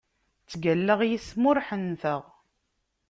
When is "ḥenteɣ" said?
1.67-2.21